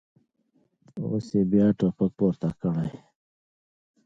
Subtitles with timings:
[1.03, 2.91] اوس یې بیا ټوپک پورته کړی.